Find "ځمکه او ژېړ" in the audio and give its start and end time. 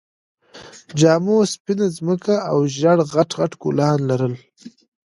1.97-2.97